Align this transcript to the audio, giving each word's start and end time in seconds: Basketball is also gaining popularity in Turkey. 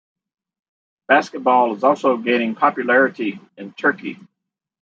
Basketball 1.07 1.75
is 1.75 1.83
also 1.83 2.17
gaining 2.17 2.55
popularity 2.55 3.39
in 3.55 3.71
Turkey. 3.73 4.17